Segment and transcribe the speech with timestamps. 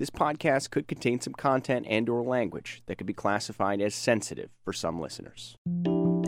[0.00, 4.48] This podcast could contain some content and or language that could be classified as sensitive
[4.64, 5.58] for some listeners.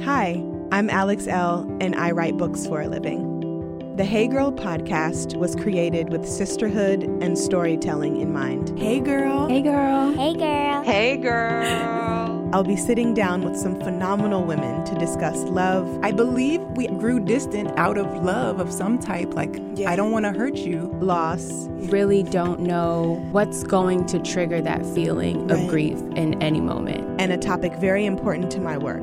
[0.05, 3.97] Hi, I'm Alex L and I write books for a living.
[3.97, 8.79] The Hey Girl podcast was created with sisterhood and storytelling in mind.
[8.79, 9.49] Hey girl.
[9.49, 10.13] Hey girl.
[10.13, 10.83] Hey girl.
[10.83, 12.32] Hey girl.
[12.53, 15.89] I'll be sitting down with some phenomenal women to discuss love.
[16.03, 19.33] I believe we grew distant out of love of some type.
[19.33, 19.91] Like, yeah.
[19.91, 20.95] I don't want to hurt you.
[21.01, 21.69] Loss.
[21.91, 25.63] Really don't know what's going to trigger that feeling right.
[25.63, 27.19] of grief in any moment.
[27.19, 29.03] And a topic very important to my work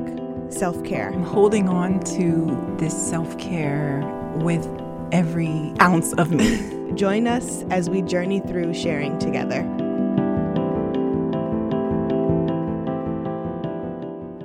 [0.52, 1.12] self care.
[1.12, 4.00] I'm holding on to this self care
[4.36, 4.64] with
[5.10, 6.92] every ounce of me.
[6.94, 9.62] Join us as we journey through sharing together.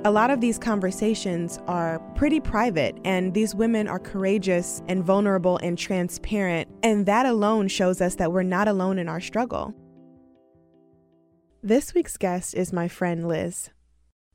[0.06, 5.56] A lot of these conversations are pretty private, and these women are courageous and vulnerable
[5.64, 9.74] and transparent, and that alone shows us that we're not alone in our struggle.
[11.60, 13.70] This week's guest is my friend Liz.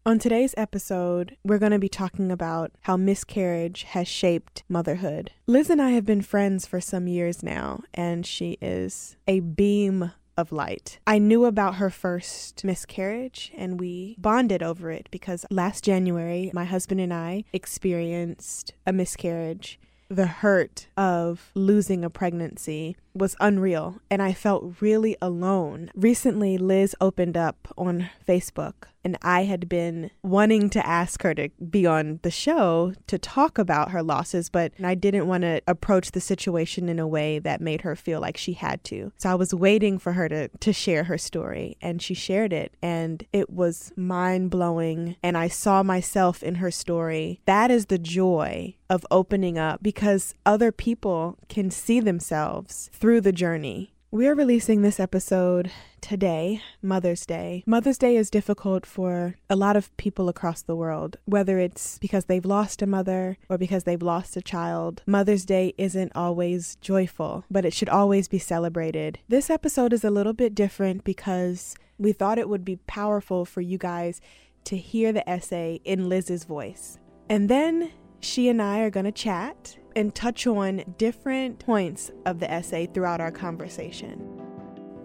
[0.05, 5.31] On today's episode, we're going to be talking about how miscarriage has shaped motherhood.
[5.47, 10.11] Liz and I have been friends for some years now, and she is a beam
[10.41, 10.99] of light.
[11.07, 16.65] I knew about her first miscarriage and we bonded over it because last January, my
[16.65, 19.79] husband and I experienced a miscarriage.
[20.09, 25.91] The hurt of losing a pregnancy was unreal, and I felt really alone.
[25.95, 31.49] Recently, Liz opened up on Facebook and I had been wanting to ask her to
[31.69, 36.11] be on the show to talk about her losses, but I didn't want to approach
[36.11, 39.11] the situation in a way that made her feel like she had to.
[39.17, 42.73] So I was waiting for her to, to share her story, and she shared it,
[42.81, 45.15] and it was mind blowing.
[45.23, 47.41] And I saw myself in her story.
[47.45, 53.31] That is the joy of opening up because other people can see themselves through the
[53.31, 53.95] journey.
[54.11, 55.71] We are releasing this episode
[56.01, 57.63] today, Mother's Day.
[57.65, 62.25] Mother's Day is difficult for a lot of people across the world, whether it's because
[62.25, 65.01] they've lost a mother or because they've lost a child.
[65.07, 69.17] Mother's Day isn't always joyful, but it should always be celebrated.
[69.27, 73.61] This episode is a little bit different because we thought it would be powerful for
[73.61, 74.21] you guys
[74.65, 76.99] to hear the essay in Liz's voice.
[77.27, 77.89] And then
[78.19, 82.87] she and I are going to chat and touch on different points of the essay
[82.87, 84.41] throughout our conversation.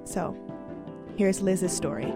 [0.05, 0.37] So,
[1.17, 2.13] here's Liz's story.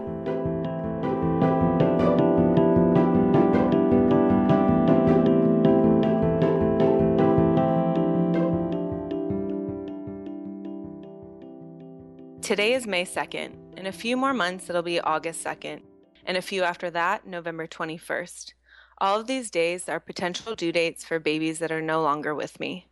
[12.41, 13.77] Today is May 2nd.
[13.77, 15.81] In a few more months, it'll be August 2nd.
[16.25, 18.53] And a few after that, November 21st.
[19.01, 22.59] All of these days are potential due dates for babies that are no longer with
[22.59, 22.87] me.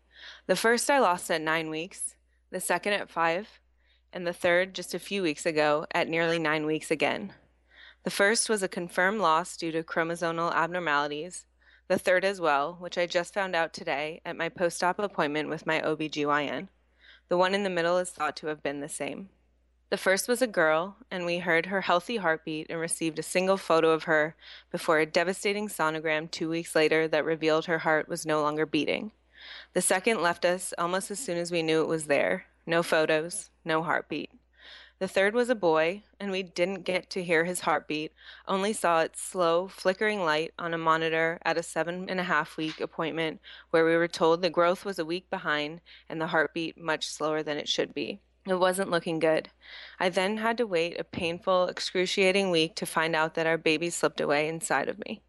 [0.47, 2.16] The first I lost at nine weeks,
[2.50, 3.59] the second at five,
[4.12, 7.34] and the third just a few weeks ago at nearly nine weeks again.
[8.06, 11.46] The first was a confirmed loss due to chromosomal abnormalities,
[11.88, 15.48] the third as well, which I just found out today at my post op appointment
[15.48, 16.69] with my OBGYN.
[17.28, 19.30] The one in the middle is thought to have been the same.
[19.89, 23.57] The first was a girl, and we heard her healthy heartbeat and received a single
[23.57, 24.35] photo of her
[24.72, 29.13] before a devastating sonogram two weeks later that revealed her heart was no longer beating.
[29.73, 33.50] The second left us almost as soon as we knew it was there no photos,
[33.66, 34.29] no heartbeat.
[35.00, 38.11] The third was a boy, and we didn't get to hear his heartbeat,
[38.47, 42.57] only saw its slow, flickering light on a monitor at a seven and a half
[42.57, 46.77] week appointment where we were told the growth was a week behind and the heartbeat
[46.77, 48.19] much slower than it should be.
[48.50, 49.50] It wasn't looking good.
[50.00, 53.92] I then had to wait a painful, excruciating week to find out that our baby
[53.92, 55.22] slipped away inside of me.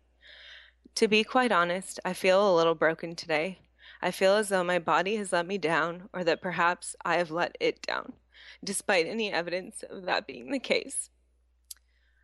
[0.94, 3.58] To be quite honest, I feel a little broken today.
[4.00, 7.30] I feel as though my body has let me down, or that perhaps I have
[7.30, 8.14] let it down,
[8.64, 11.10] despite any evidence of that being the case.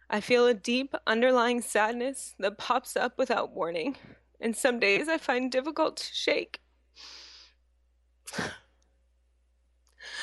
[0.09, 3.97] I feel a deep underlying sadness that pops up without warning,
[4.41, 6.61] and some days I find difficult to shake.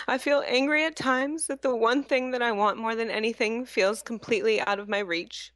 [0.08, 3.66] I feel angry at times that the one thing that I want more than anything
[3.66, 5.54] feels completely out of my reach,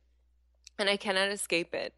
[0.80, 1.94] and I cannot escape it.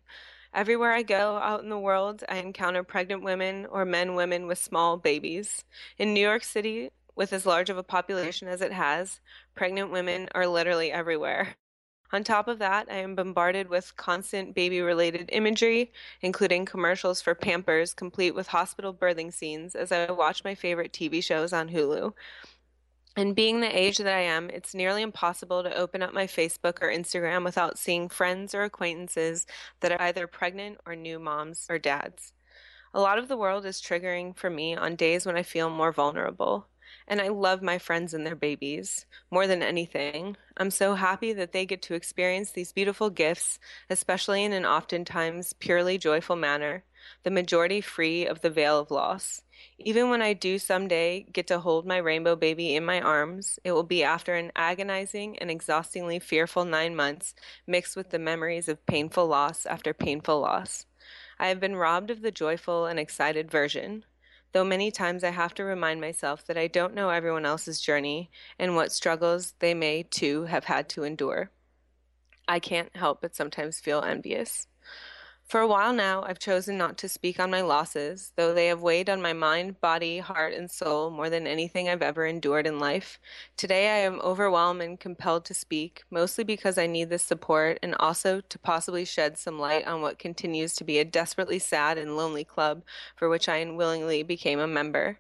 [0.52, 4.58] Everywhere I go out in the world, I encounter pregnant women or men, women with
[4.58, 5.64] small babies.
[6.00, 9.20] In New York City, with as large of a population as it has,
[9.54, 11.56] pregnant women are literally everywhere.
[12.12, 15.92] On top of that, I am bombarded with constant baby related imagery,
[16.22, 21.24] including commercials for Pampers, complete with hospital birthing scenes, as I watch my favorite TV
[21.24, 22.14] shows on Hulu.
[23.16, 26.82] And being the age that I am, it's nearly impossible to open up my Facebook
[26.82, 29.46] or Instagram without seeing friends or acquaintances
[29.82, 32.34] that are either pregnant or new moms or dads.
[32.94, 35.92] A lot of the world is triggering for me on days when I feel more
[35.92, 36.68] vulnerable.
[37.10, 40.38] And I love my friends and their babies more than anything.
[40.56, 43.58] I'm so happy that they get to experience these beautiful gifts,
[43.90, 46.84] especially in an oftentimes purely joyful manner,
[47.24, 49.42] the majority free of the veil of loss.
[49.80, 53.72] Even when I do someday get to hold my rainbow baby in my arms, it
[53.72, 57.34] will be after an agonizing and exhaustingly fearful nine months
[57.66, 60.86] mixed with the memories of painful loss after painful loss.
[61.40, 64.06] I have been robbed of the joyful and excited version,
[64.52, 68.32] though many times I have to remind myself that I don't know everyone else's journey
[68.58, 71.52] and what struggles they may too have had to endure.
[72.48, 74.68] I can't help but sometimes feel envious.
[75.50, 78.84] For a while now, I've chosen not to speak on my losses, though they have
[78.84, 82.78] weighed on my mind, body, heart, and soul more than anything I've ever endured in
[82.80, 83.20] life.
[83.58, 87.96] Today, I am overwhelmed and compelled to speak, mostly because I need this support and
[87.96, 92.16] also to possibly shed some light on what continues to be a desperately sad and
[92.16, 92.84] lonely club
[93.16, 95.18] for which I unwillingly became a member.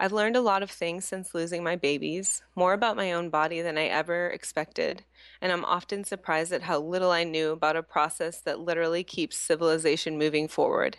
[0.00, 3.60] I've learned a lot of things since losing my babies, more about my own body
[3.62, 5.02] than I ever expected,
[5.40, 9.36] and I'm often surprised at how little I knew about a process that literally keeps
[9.36, 10.98] civilization moving forward.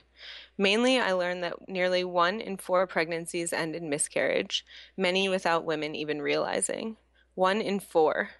[0.57, 4.65] Mainly, I learned that nearly one in four pregnancies end in miscarriage,
[4.97, 6.97] many without women even realizing.
[7.35, 8.31] One in four.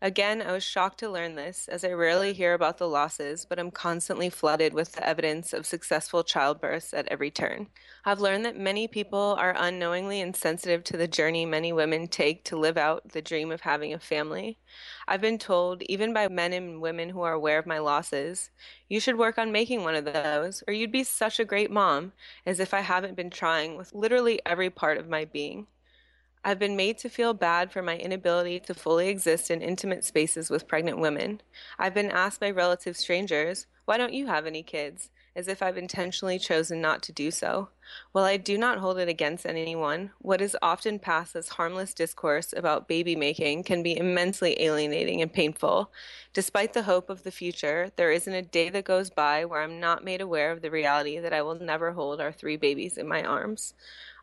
[0.00, 3.58] Again, I was shocked to learn this, as I rarely hear about the losses, but
[3.58, 7.66] I'm constantly flooded with the evidence of successful childbirths at every turn.
[8.04, 12.56] I've learned that many people are unknowingly insensitive to the journey many women take to
[12.56, 14.60] live out the dream of having a family.
[15.08, 18.50] I've been told, even by men and women who are aware of my losses,
[18.88, 22.12] you should work on making one of those, or you'd be such a great mom,
[22.46, 25.66] as if I haven't been trying with literally every part of my being.
[26.48, 30.48] I've been made to feel bad for my inability to fully exist in intimate spaces
[30.48, 31.42] with pregnant women.
[31.78, 35.10] I've been asked by relative strangers, Why don't you have any kids?
[35.38, 37.68] as if I've intentionally chosen not to do so.
[38.10, 42.52] While I do not hold it against anyone, what is often passed as harmless discourse
[42.56, 45.92] about baby making can be immensely alienating and painful.
[46.34, 49.78] Despite the hope of the future, there isn't a day that goes by where I'm
[49.78, 53.06] not made aware of the reality that I will never hold our three babies in
[53.06, 53.74] my arms.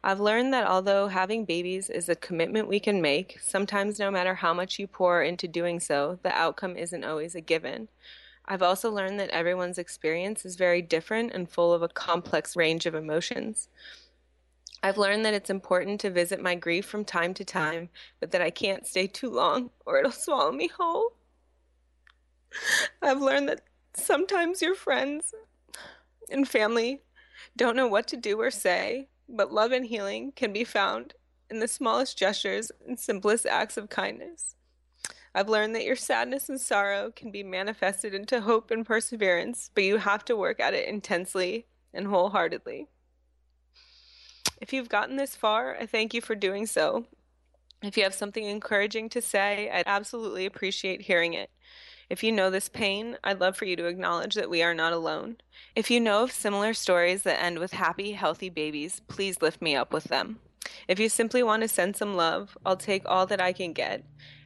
[0.07, 4.35] I've learned that although having babies is a commitment we can make, sometimes no matter
[4.35, 7.87] how much you pour into doing so, the outcome isn't always a given.
[8.45, 12.85] I've also learned that everyone's experience is very different and full of a complex range
[12.85, 13.67] of emotions.
[14.83, 18.43] I've learned that it's important to visit my grief from time to time, but that
[18.43, 21.13] I can't stay too long or it'll swallow me whole.
[23.01, 23.61] I've learned that
[23.95, 25.33] sometimes your friends
[26.29, 27.01] and family
[27.57, 31.13] don't know what to do or say, but love and healing can be found
[31.49, 34.55] in the smallest gestures and simplest acts of kindness.
[35.33, 39.83] I've learned that your sadness and sorrow can be manifested into hope and perseverance, but
[39.83, 42.87] you have to work at it intensely and wholeheartedly.
[44.61, 47.05] If you've gotten this far, I thank you for doing so.
[47.83, 51.49] If you have something encouraging to say, I'd absolutely appreciate hearing it.
[52.09, 54.93] If you know this pain, I'd love for you to acknowledge that we are not
[54.93, 55.37] alone.
[55.75, 59.75] If you know of similar stories that end with happy, healthy babies, please lift me
[59.75, 60.39] up with them.
[60.87, 64.03] If you simply want to send some love, I'll take all that I can get.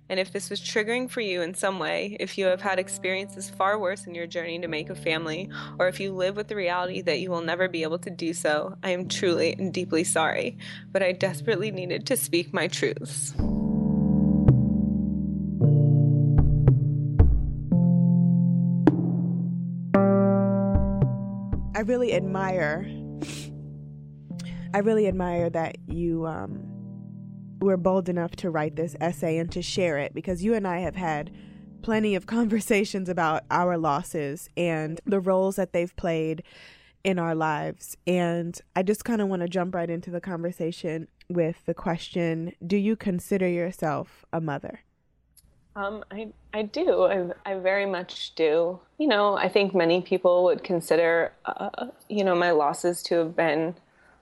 [0.08, 3.50] And if this was triggering for you in some way, if you have had experiences
[3.50, 6.56] far worse in your journey to make a family, or if you live with the
[6.56, 10.04] reality that you will never be able to do so, I am truly and deeply
[10.04, 10.58] sorry.
[10.92, 13.34] But I desperately needed to speak my truths.
[21.80, 22.86] I really admire.
[24.74, 26.60] I really admire that you um,
[27.62, 30.80] were bold enough to write this essay and to share it because you and I
[30.80, 31.32] have had
[31.82, 36.44] plenty of conversations about our losses and the roles that they've played
[37.06, 37.96] in our lives.
[38.06, 42.52] And I just kind of want to jump right into the conversation with the question
[42.68, 44.82] Do you consider yourself a mother?
[45.76, 47.04] Um, I, I do.
[47.04, 48.80] I, I very much do.
[48.98, 53.36] You know, I think many people would consider, uh, you know, my losses to have
[53.36, 53.76] been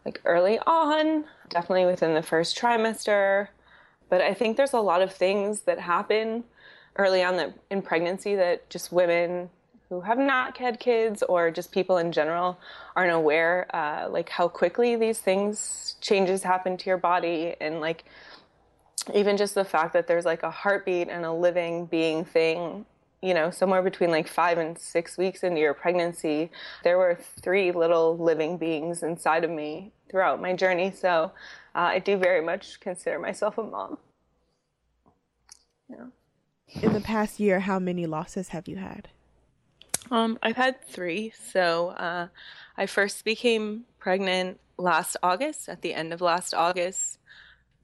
[0.05, 3.47] like early on, definitely within the first trimester.
[4.09, 6.43] But I think there's a lot of things that happen
[6.95, 9.49] early on that in pregnancy that just women
[9.89, 12.59] who have not had kids or just people in general
[12.95, 18.03] aren't aware, uh, like how quickly these things changes happen to your body and like
[19.13, 22.85] even just the fact that there's like a heartbeat and a living being thing
[23.21, 26.51] you know somewhere between like five and six weeks into your pregnancy
[26.83, 30.91] there were three little living beings inside of me throughout my journey.
[30.91, 31.31] So
[31.75, 33.97] uh, i do very much consider myself a mom.
[35.89, 36.07] Yeah.
[36.81, 39.09] In the past year how many losses have you had?
[40.11, 41.33] Um, i've had three.
[41.51, 42.27] So uh,
[42.77, 47.16] i first became pregnant last august at the end of last august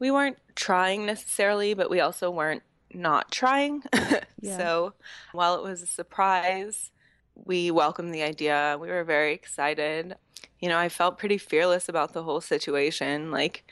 [0.04, 2.62] we weren't trying necessarily, but we also weren't
[2.94, 3.84] not trying.
[4.42, 4.58] yeah.
[4.58, 4.94] So
[5.32, 6.92] while it was a surprise,
[7.36, 8.78] we welcomed the idea.
[8.82, 10.18] We were very excited.
[10.60, 13.32] You know, I felt pretty fearless about the whole situation.
[13.32, 13.64] Like,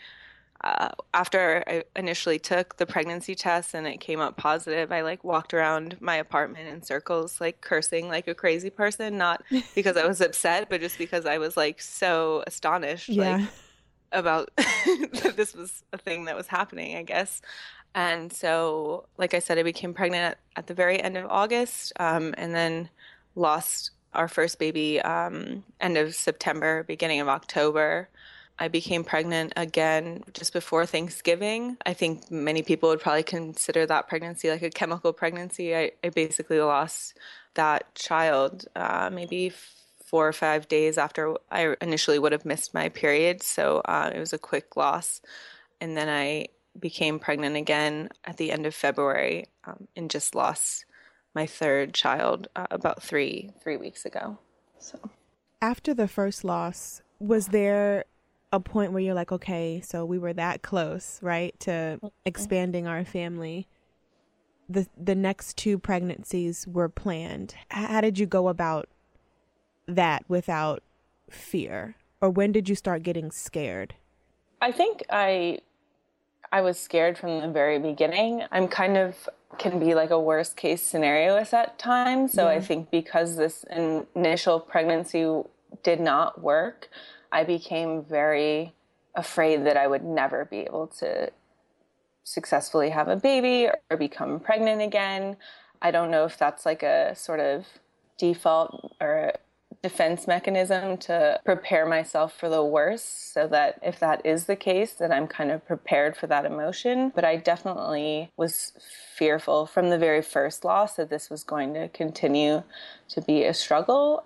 [0.64, 5.26] uh, after I initially took the pregnancy test and it came up positive, I like
[5.26, 9.44] walked around my apartment in circles, like cursing like a crazy person, not
[9.76, 13.36] because I was upset, but just because I was like so astonished, yeah.
[13.36, 13.50] like
[14.12, 17.42] about that this was a thing that was happening, I guess.
[17.94, 22.34] And so, like I said, I became pregnant at, the very end of August, um,
[22.38, 22.90] and then
[23.36, 28.10] lost our first baby um, end of September, beginning of October.
[28.60, 31.78] I became pregnant again just before Thanksgiving.
[31.86, 35.76] I think many people would probably consider that pregnancy like a chemical pregnancy.
[35.76, 37.18] I, I basically lost
[37.56, 39.52] that child uh, maybe
[40.12, 43.42] four or five days after I initially would have missed my period.
[43.42, 45.22] So uh, it was a quick loss.
[45.80, 50.86] And then I became pregnant again at the end of February um, and just lost
[51.34, 54.38] my third child uh, about three three weeks ago.
[54.80, 55.00] So
[55.62, 58.04] after the first loss, was there
[58.52, 62.08] a point where you're like, okay, so we were that close, right, to mm-hmm.
[62.26, 63.68] expanding our family.
[64.68, 67.56] The the next two pregnancies were planned.
[67.70, 68.90] How did you go about
[69.88, 70.84] that without
[71.30, 71.96] fear?
[72.22, 73.96] Or when did you start getting scared?
[74.62, 75.60] I think I
[76.52, 78.44] I was scared from the very beginning.
[78.52, 82.34] I'm kind of can be like a worst case scenario at times.
[82.34, 82.56] So yeah.
[82.56, 83.66] I think because this
[84.16, 85.42] initial pregnancy
[85.84, 86.90] did not work,
[87.32, 88.74] I became very
[89.16, 91.32] afraid that I would never be able to
[92.24, 95.38] successfully have a baby or become pregnant again.
[95.82, 97.66] I don't know if that's like a sort of
[98.18, 99.34] default or
[99.84, 104.94] defense mechanism to prepare myself for the worst so that if that is the case
[104.94, 107.12] that I'm kind of prepared for that emotion.
[107.14, 108.74] But I definitely was
[109.16, 112.64] fearful from the very first loss that this was going to continue
[113.10, 114.26] to be a struggle.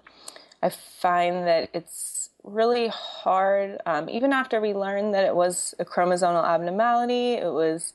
[0.61, 5.85] I find that it's really hard um, even after we learned that it was a
[5.85, 7.93] chromosomal abnormality it was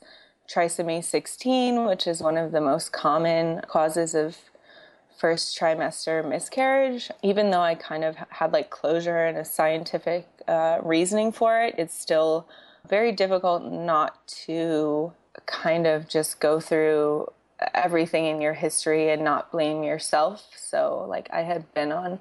[0.53, 4.37] trisomy 16 which is one of the most common causes of
[5.17, 10.79] first trimester miscarriage, even though I kind of had like closure and a scientific uh,
[10.81, 12.47] reasoning for it, it's still
[12.87, 15.13] very difficult not to
[15.45, 17.31] kind of just go through
[17.73, 20.47] everything in your history and not blame yourself.
[20.55, 22.19] So, like, I had been on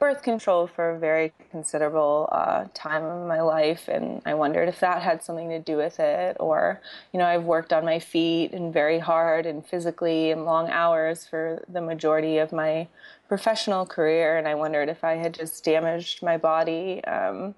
[0.00, 4.80] birth control for a very considerable uh, time of my life, and I wondered if
[4.80, 6.38] that had something to do with it.
[6.40, 6.80] Or,
[7.12, 11.26] you know, I've worked on my feet and very hard and physically and long hours
[11.26, 12.88] for the majority of my
[13.28, 17.04] professional career, and I wondered if I had just damaged my body.
[17.04, 17.54] Um,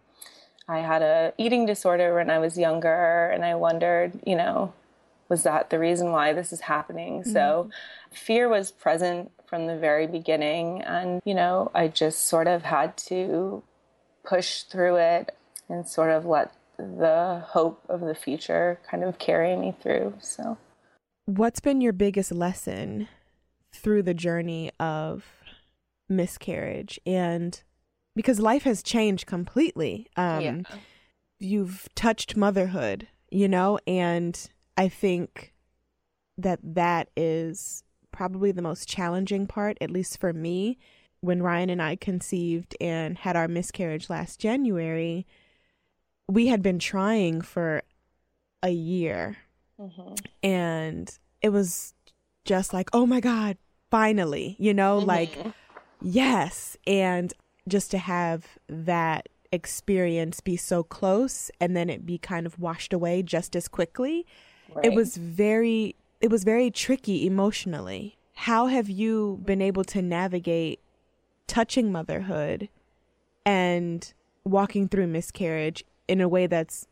[0.68, 4.72] I had a eating disorder when I was younger, and I wondered, you know,
[5.32, 7.20] was that the reason why this is happening?
[7.22, 7.32] Mm-hmm.
[7.32, 7.70] So,
[8.12, 10.82] fear was present from the very beginning.
[10.82, 13.62] And, you know, I just sort of had to
[14.24, 15.34] push through it
[15.70, 20.12] and sort of let the hope of the future kind of carry me through.
[20.20, 20.58] So,
[21.24, 23.08] what's been your biggest lesson
[23.72, 25.24] through the journey of
[26.10, 27.00] miscarriage?
[27.06, 27.58] And
[28.14, 30.08] because life has changed completely.
[30.14, 30.60] Um, yeah.
[31.38, 34.38] You've touched motherhood, you know, and
[34.76, 35.52] I think
[36.38, 40.78] that that is probably the most challenging part, at least for me.
[41.20, 45.26] When Ryan and I conceived and had our miscarriage last January,
[46.28, 47.82] we had been trying for
[48.62, 49.36] a year.
[49.80, 50.14] Mm-hmm.
[50.42, 51.94] And it was
[52.44, 53.56] just like, oh my God,
[53.90, 55.08] finally, you know, mm-hmm.
[55.08, 55.38] like,
[56.00, 56.76] yes.
[56.86, 57.32] And
[57.68, 62.92] just to have that experience be so close and then it be kind of washed
[62.92, 64.26] away just as quickly.
[64.74, 64.86] Right.
[64.86, 68.16] It was very it was very tricky emotionally.
[68.34, 70.80] How have you been able to navigate
[71.46, 72.68] touching motherhood
[73.44, 74.12] and
[74.44, 76.86] walking through miscarriage in a way that's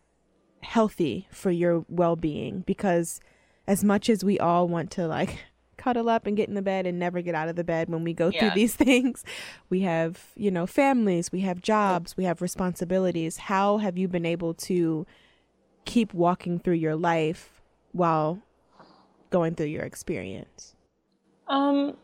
[0.62, 3.20] healthy for your well-being because
[3.66, 5.38] as much as we all want to like
[5.76, 8.04] cuddle up and get in the bed and never get out of the bed when
[8.04, 8.40] we go yeah.
[8.40, 9.24] through these things.
[9.70, 13.38] We have, you know, families, we have jobs, we have responsibilities.
[13.38, 15.06] How have you been able to
[15.86, 17.59] keep walking through your life
[17.92, 18.40] while
[19.30, 20.74] going through your experience?
[21.48, 21.96] Um,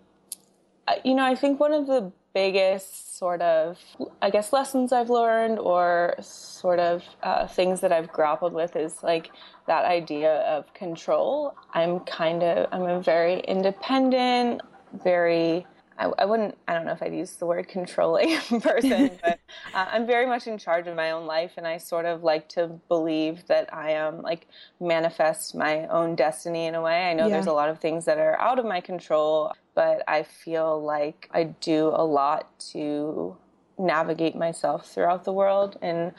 [1.04, 3.78] you know, I think one of the biggest sort of,
[4.20, 9.02] I guess, lessons I've learned or sort of uh, things that I've grappled with is
[9.02, 9.30] like
[9.66, 11.54] that idea of control.
[11.72, 14.60] I'm kind of, I'm a very independent,
[15.02, 15.66] very
[15.98, 19.38] I, I, wouldn't, I don't know if I'd use the word controlling person, but
[19.74, 21.52] uh, I'm very much in charge of my own life.
[21.56, 24.46] And I sort of like to believe that I am like
[24.80, 27.10] manifest my own destiny in a way.
[27.10, 27.34] I know yeah.
[27.34, 31.28] there's a lot of things that are out of my control, but I feel like
[31.32, 33.36] I do a lot to
[33.78, 36.12] navigate myself throughout the world in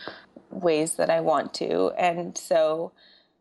[0.50, 1.92] ways that I want to.
[1.98, 2.92] And so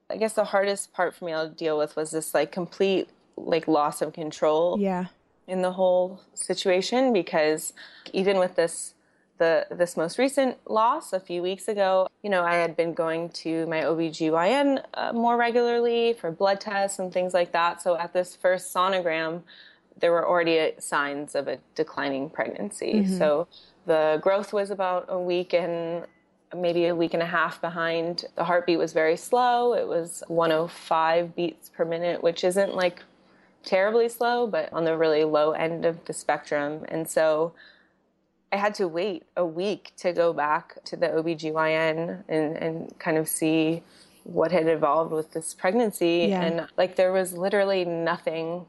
[0.08, 3.68] I guess the hardest part for me to deal with was this like complete like
[3.68, 4.78] loss of control.
[4.80, 5.06] Yeah.
[5.46, 7.72] In the whole situation because
[8.12, 8.94] even with this
[9.38, 13.28] the this most recent loss a few weeks ago, you know, I had been going
[13.30, 17.82] to my OBGYN uh, more regularly for blood tests and things like that.
[17.82, 19.42] So at this first sonogram,
[20.00, 22.94] there were already signs of a declining pregnancy.
[22.94, 23.18] Mm-hmm.
[23.18, 23.48] So
[23.86, 26.06] the growth was about a week and
[26.54, 28.24] maybe a week and a half behind.
[28.36, 29.74] The heartbeat was very slow.
[29.74, 33.02] It was 105 beats per minute, which isn't like
[33.66, 36.86] terribly slow, but on the really low end of the spectrum.
[36.88, 37.52] And so
[38.50, 43.18] I had to wait a week to go back to the OBGYN and, and kind
[43.18, 43.82] of see
[44.24, 46.28] what had evolved with this pregnancy.
[46.30, 46.42] Yeah.
[46.42, 48.66] And like there was literally nothing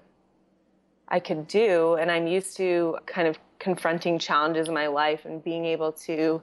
[1.08, 1.94] I could do.
[1.96, 6.42] And I'm used to kind of confronting challenges in my life and being able to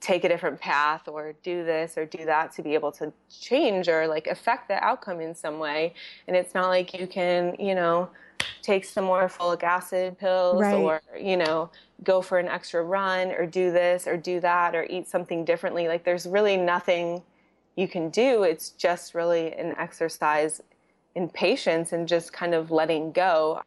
[0.00, 3.88] take a different path or do this or do that to be able to change
[3.88, 5.94] or like affect the outcome in some way.
[6.26, 8.08] And it's not like you can, you know,
[8.62, 10.74] take some more folic acid pills right.
[10.74, 11.70] or, you know,
[12.02, 15.86] go for an extra run or do this or do that or eat something differently.
[15.86, 17.22] Like there's really nothing
[17.76, 18.42] you can do.
[18.42, 20.62] It's just really an exercise
[21.14, 23.62] in patience and just kind of letting go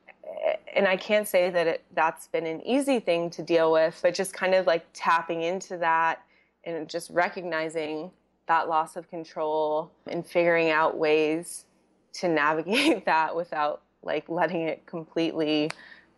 [0.75, 4.13] and I can't say that it, that's been an easy thing to deal with, but
[4.13, 6.23] just kind of like tapping into that
[6.65, 8.11] and just recognizing
[8.47, 11.65] that loss of control and figuring out ways
[12.13, 15.71] to navigate that without like letting it completely,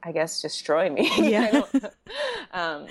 [0.03, 1.11] I guess, destroy me.
[1.17, 1.61] Yeah.
[2.51, 2.87] um,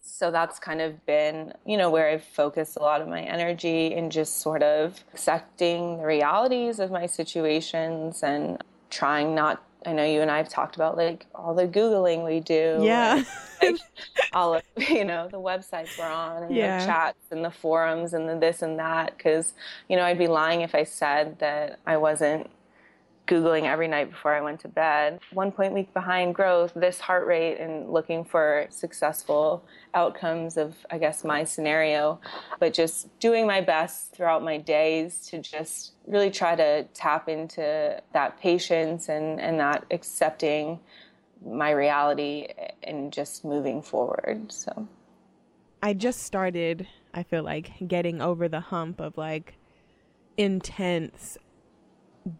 [0.00, 3.94] so that's kind of been, you know, where I've focused a lot of my energy
[3.94, 10.04] in just sort of accepting the realities of my situations and trying not I know
[10.04, 12.80] you and I have talked about like all the googling we do.
[12.82, 13.22] Yeah.
[13.62, 13.80] And, like,
[14.32, 16.78] all of you know the websites we're on and yeah.
[16.78, 19.54] the chats and the forums and the this and that because
[19.88, 22.50] you know I'd be lying if I said that I wasn't
[23.30, 25.20] Googling every night before I went to bed.
[25.32, 29.64] One point week behind growth, this heart rate, and looking for successful
[29.94, 32.20] outcomes of, I guess, my scenario.
[32.58, 38.02] But just doing my best throughout my days to just really try to tap into
[38.12, 40.80] that patience and, and that accepting
[41.46, 42.48] my reality
[42.82, 44.50] and just moving forward.
[44.50, 44.88] So
[45.80, 49.54] I just started, I feel like, getting over the hump of like
[50.36, 51.38] intense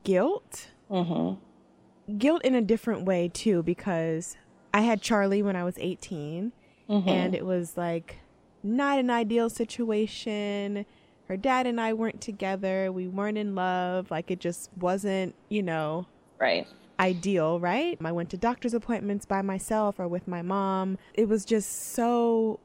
[0.05, 2.17] guilt Mm-hmm.
[2.19, 4.37] Guilt in a different way too, because
[4.75, 6.53] I had Charlie when I was 18,
[6.89, 7.09] mm-hmm.
[7.09, 8.19] and it was like
[8.63, 10.87] not an ideal situation.
[11.29, 12.91] Her dad and I weren't together.
[12.91, 14.11] We weren't in love.
[14.11, 16.07] Like it just wasn't, you know,
[16.39, 16.67] right
[17.01, 17.99] ideal, right?
[18.05, 20.99] I went to doctor's appointments by myself or with my mom.
[21.15, 22.61] It was just so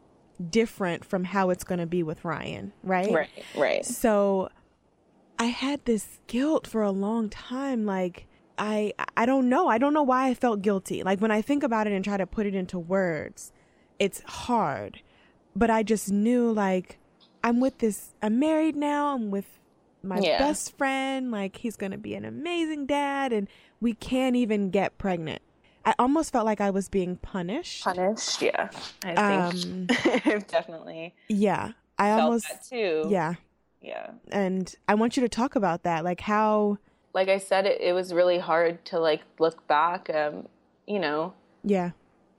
[0.50, 3.12] different from how it's going to be with Ryan, right?
[3.12, 3.86] Right, right.
[3.86, 4.50] So
[5.38, 7.86] I had this guilt for a long time.
[7.86, 9.68] Like, I, I don't know.
[9.68, 11.04] I don't know why I felt guilty.
[11.04, 13.52] Like, when I think about it and try to put it into words,
[14.00, 15.02] it's hard.
[15.56, 17.00] But I just knew, like,
[17.44, 19.14] I'm with this, I'm married now.
[19.14, 19.60] I'm with
[20.04, 20.38] my yeah.
[20.38, 21.32] best friend.
[21.32, 23.34] Like, he's going to be an amazing dad.
[23.34, 23.48] And
[23.82, 25.42] we can't even get pregnant.
[25.86, 27.84] I almost felt like I was being punished.
[27.84, 28.70] Punished, yeah.
[29.04, 29.86] I think
[30.26, 31.14] um, definitely.
[31.30, 33.06] Yeah, I almost too.
[33.08, 33.36] Yeah,
[33.86, 34.12] yeah.
[34.32, 36.04] And I want you to talk about that.
[36.04, 36.78] Like how
[37.14, 40.48] like I said it, it was really hard to like look back um,
[40.88, 41.34] you know.
[41.64, 41.92] Yeah.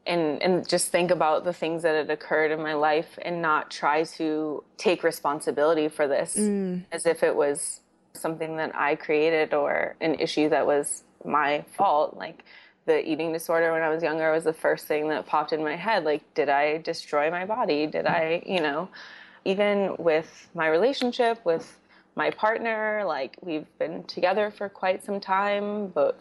[0.07, 3.71] And and just think about the things that had occurred in my life and not
[3.71, 6.85] try to take responsibility for this mm.
[6.93, 7.81] as if it was
[8.13, 12.17] something that I created or an issue that was my fault.
[12.17, 12.45] Like
[12.87, 15.77] the eating disorder when I was younger was the first thing that popped in my
[15.77, 16.05] head.
[16.05, 17.87] Like, did I destroy my body?
[17.87, 18.89] Did I, you know?
[19.47, 21.79] Even with my relationship with
[22.17, 26.19] my partner, like we've been together for quite some time, but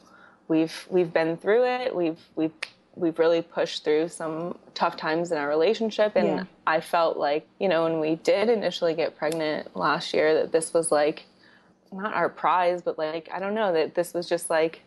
[0.47, 1.95] we've we've been through it.
[1.95, 2.51] We've we've
[2.95, 6.43] we've really pushed through some tough times in our relationship and yeah.
[6.65, 10.73] I felt like, you know, when we did initially get pregnant last year that this
[10.73, 11.25] was like
[11.91, 14.81] not our prize, but like I don't know that this was just like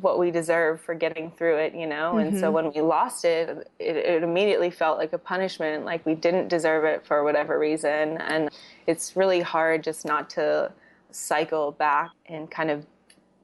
[0.00, 2.14] what we deserve for getting through it, you know?
[2.14, 2.28] Mm-hmm.
[2.28, 2.54] And so mm-hmm.
[2.54, 6.84] when we lost it, it, it, immediately felt like a punishment, like we didn't deserve
[6.84, 8.18] it for whatever reason.
[8.18, 8.50] And
[8.86, 10.72] it's really hard just not to
[11.10, 12.86] cycle back and kind of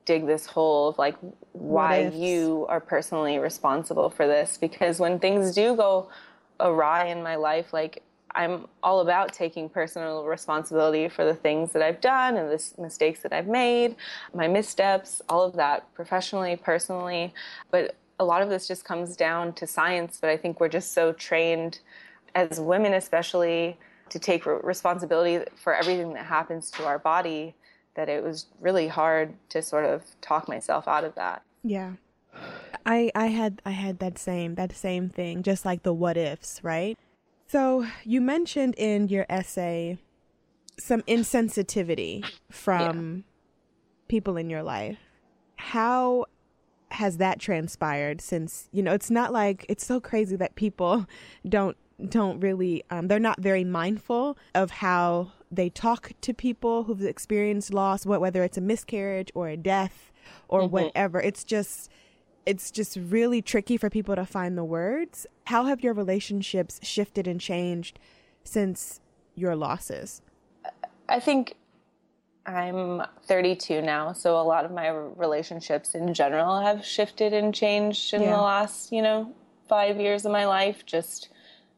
[0.04, 1.16] dig this hole of like
[1.52, 6.08] why you are personally responsible for this because when things do go
[6.58, 8.02] awry in my life like
[8.34, 13.20] i'm all about taking personal responsibility for the things that i've done and the mistakes
[13.20, 13.96] that i've made
[14.34, 17.32] my missteps all of that professionally personally
[17.70, 20.92] but a lot of this just comes down to science but i think we're just
[20.92, 21.80] so trained
[22.34, 23.76] as women especially
[24.08, 27.54] to take re- responsibility for everything that happens to our body
[27.94, 31.92] that it was really hard to sort of talk myself out of that Yeah.
[32.84, 36.60] I I had I had that same that same thing, just like the what ifs,
[36.62, 36.98] right?
[37.52, 39.98] So you mentioned in your essay
[40.78, 43.24] some insensitivity from
[44.08, 44.96] people in your life.
[45.56, 46.24] How
[46.92, 51.06] has that transpired since you know it's not like it's so crazy that people
[51.46, 51.76] don't
[52.08, 57.74] don't really um, they're not very mindful of how they talk to people who've experienced
[57.74, 60.10] loss wh- whether it's a miscarriage or a death
[60.48, 61.20] or whatever.
[61.20, 61.90] It's just
[62.46, 67.26] it's just really tricky for people to find the words how have your relationships shifted
[67.26, 67.98] and changed
[68.44, 69.00] since
[69.34, 70.22] your losses
[71.08, 71.54] I think
[72.46, 78.14] I'm 32 now, so a lot of my relationships in general have shifted and changed
[78.14, 78.36] in Yeah.
[78.36, 79.32] the last, you know,
[79.68, 80.84] five years of my life.
[80.84, 81.28] Just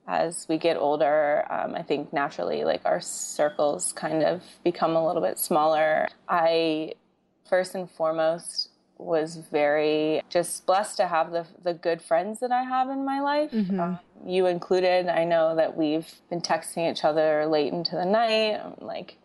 [0.07, 5.07] as we get older, um, I think naturally, like our circles kind of become a
[5.07, 6.09] little bit smaller.
[6.29, 6.95] I,
[7.47, 12.63] first and foremost, was very just blessed to have the the good friends that I
[12.63, 13.53] have in my life.
[13.81, 15.09] Um, you included.
[15.09, 18.55] I know that we've been texting each other late into the night.
[18.61, 19.19] um, Like,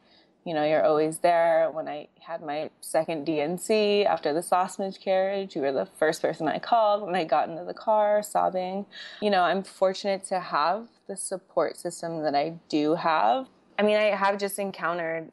[0.46, 1.70] you know, you're always there.
[1.72, 6.48] When I had my second D&C after the last miscarriage, you were the first person
[6.48, 8.86] I called when I got into the car sobbing.
[9.22, 13.48] You know, I'm fortunate to have the support system that I do have.
[13.78, 15.32] I mean, I have just encountered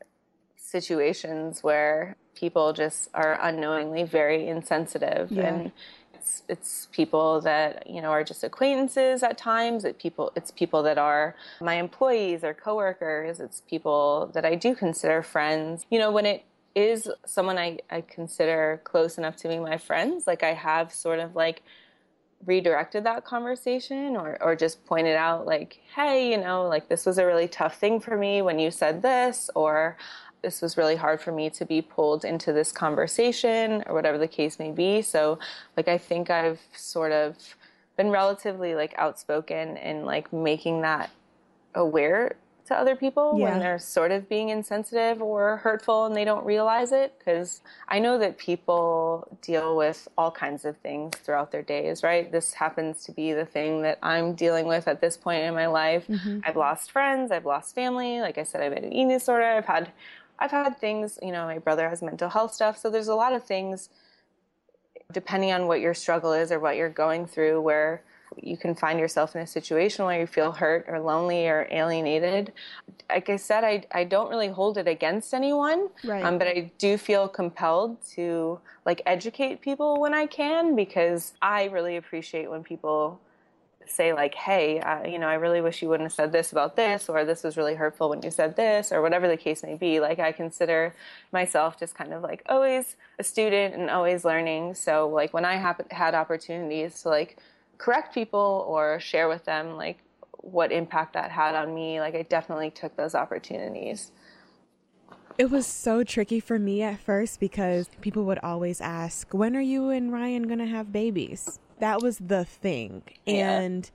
[0.57, 5.33] situations where people just are unknowingly very insensitive.
[5.33, 5.43] Yeah.
[5.43, 5.73] and
[6.15, 9.85] it's, it's people that you know are just acquaintances at times.
[9.85, 13.41] It people it's people that are my employees or coworkers.
[13.41, 15.87] It's people that I do consider friends.
[15.91, 16.45] You know when it
[16.75, 21.21] is someone I, I consider close enough to be my friends like I have sort
[21.21, 21.63] of like
[22.45, 27.17] redirected that conversation or, or just pointed out like hey you know like this was
[27.17, 29.97] a really tough thing for me when you said this or
[30.43, 34.29] this was really hard for me to be pulled into this conversation or whatever the
[34.29, 35.39] case may be so
[35.77, 37.37] like i think i've sort of
[37.97, 41.11] been relatively like outspoken in like making that
[41.75, 43.51] aware to other people Yeah.
[43.51, 48.01] when they're sort of being insensitive or hurtful and they don't realize it because I
[48.01, 52.31] know that people deal with all kinds of things throughout their days, right?
[52.31, 55.67] This happens to be the thing that I'm dealing with at this point in my
[55.69, 56.07] life.
[56.09, 56.41] Mm-hmm.
[56.45, 59.67] I've lost friends, I've lost family, like I said I've had an eating disorder, I've
[59.67, 59.93] had
[60.39, 63.33] I've had things, you know, my brother has mental health stuff, so there's a lot
[63.33, 63.89] of things
[65.13, 68.03] depending on what your struggle is or what you're going through where
[68.43, 72.53] you can find yourself in a situation where you feel hurt or lonely or alienated.
[73.09, 76.25] Like I said, I, I don't really hold it against anyone, Right.
[76.25, 81.65] um, but I do feel compelled to like educate people when I can because I
[81.67, 83.21] really appreciate when people
[83.91, 86.77] say like, "Hey, uh, you know, I really wish you wouldn't have said this about
[86.77, 89.75] this," or "This was really hurtful when you said this," or whatever the case may
[89.75, 90.01] be.
[90.01, 90.95] Like, I consider
[91.33, 94.75] myself just kind of like always a student and always learning.
[94.75, 95.57] So, like, when I
[95.91, 97.39] had opportunities to like
[97.79, 99.99] correct people or share with them like
[100.39, 104.13] what impact that had on me, like, I definitely took those opportunities.
[105.39, 109.61] It was so tricky for me at first because people would always ask, "When are
[109.61, 113.03] you and Ryan going to have babies?" That was the thing.
[113.27, 113.59] Yeah.
[113.59, 113.91] And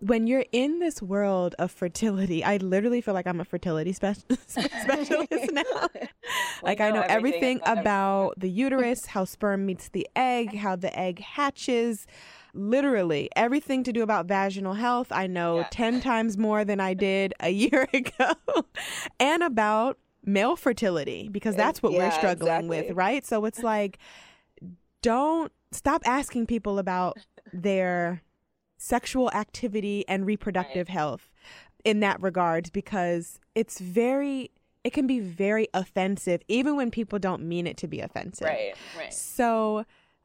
[0.00, 4.14] when you're in this world of fertility, I literally feel like I'm a fertility spe-
[4.46, 5.62] specialist now.
[6.62, 10.96] like I know everything everything about the uterus, how sperm meets the egg, how the
[10.98, 12.06] egg hatches,
[12.52, 15.12] literally everything to do about vaginal health.
[15.12, 15.68] I know Yeah.
[15.70, 18.32] 10 times more than I did a year ago.
[19.18, 23.24] and about male fertility because that's what we're Yeah, struggling with, right?
[23.24, 23.98] So it's like
[25.02, 27.18] don't stop asking people about
[27.52, 28.22] their
[28.78, 31.30] sexual activity and reproductive health
[31.84, 34.50] in that regard because it's very
[34.84, 38.46] it can be very offensive even when people don't mean it to be offensive.
[38.46, 39.12] Right, right.
[39.12, 39.84] So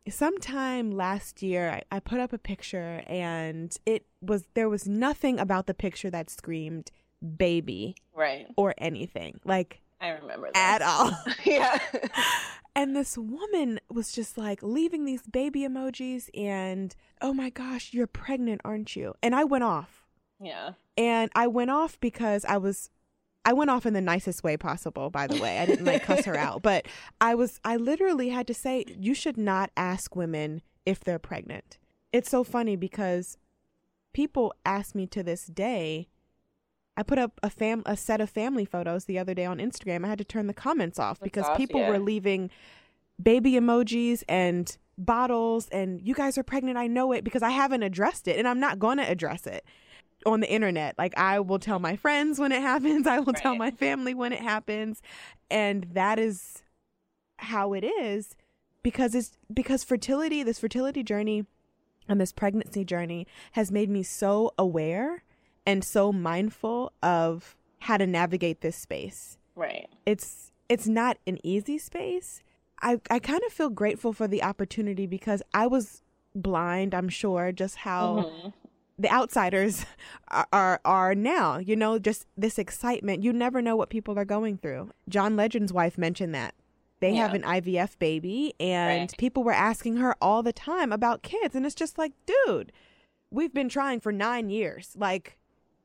[0.10, 5.40] sometime last year I, I put up a picture and it was there was nothing
[5.40, 6.92] about the picture that screamed
[7.38, 8.48] baby Right.
[8.58, 9.40] or anything.
[9.46, 10.82] Like I remember that.
[10.82, 11.12] at all.
[11.46, 11.80] yeah.
[12.76, 18.08] And this woman was just like leaving these baby emojis and, oh my gosh, you're
[18.08, 19.14] pregnant, aren't you?
[19.22, 20.06] And I went off.
[20.40, 20.72] yeah.
[20.98, 22.90] And I went off because I was
[23.44, 25.58] I went off in the nicest way possible, by the way.
[25.58, 26.86] I didn't like cuss her out, but
[27.20, 31.80] I was I literally had to say you should not ask women if they're pregnant.
[32.14, 33.38] It's so funny because
[34.14, 36.10] people ask me to this day.
[36.98, 40.06] I put up a fam a set of family photos the other day on Instagram.
[40.06, 41.90] I had to turn the comments off That's because off, people yeah.
[41.90, 42.50] were leaving
[43.22, 46.78] baby emojis and bottles and you guys are pregnant.
[46.78, 49.66] I know it because I haven't addressed it and I'm not going to address it
[50.26, 50.98] on the internet.
[50.98, 53.08] Like I will tell my friends when it happens.
[53.08, 55.02] I will tell my family when it happens.
[55.50, 56.64] And that is
[57.38, 58.36] how it is
[58.84, 61.46] because it's because fertility, this fertility journey
[62.08, 65.24] and this pregnancy journey has made me so aware
[65.66, 69.38] and so mindful of how to navigate this space.
[69.56, 69.88] Right.
[70.06, 72.42] It's it's not an easy space.
[72.82, 76.02] I I kind of feel grateful for the opportunity because I was
[76.36, 78.54] blind, I'm sure, just how Mhm.
[78.98, 79.86] the outsiders
[80.30, 84.26] are, are are now you know just this excitement you never know what people are
[84.26, 86.54] going through john legend's wife mentioned that
[87.00, 89.18] they have an ivf baby and Right.
[89.18, 92.72] people were asking her all the time about kids and it's just like dude
[93.32, 95.38] we've been trying for nine years like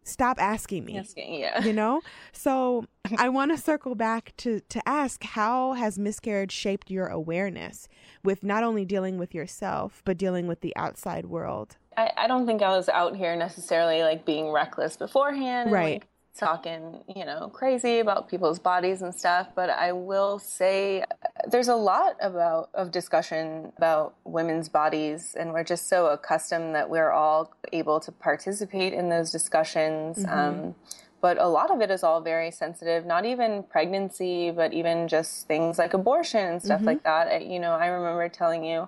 [0.06, 1.62] stop asking me Asking, yeah.
[1.64, 2.00] you know
[2.32, 2.84] so
[3.18, 7.88] i want to circle back to to ask how has miscarriage shaped your awareness
[8.24, 12.44] with not only dealing with yourself but dealing with the outside world I, I don't
[12.46, 15.94] think I was out here necessarily like being reckless beforehand, and, Right.
[16.02, 19.48] like, talking, you know, crazy about people's bodies and stuff.
[19.54, 21.06] But I will say, uh,
[21.48, 26.88] there's a lot about of discussion about women's bodies, and we're just so accustomed that
[26.90, 30.24] we're all able to participate in those discussions.
[30.28, 30.74] Um,
[31.22, 35.48] but a lot of it is all very sensitive not even pregnancy but even just
[35.48, 38.86] things like abortion and stuff like that I- you know i remember telling you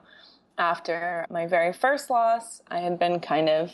[0.59, 3.71] after my very first loss, I had been kind of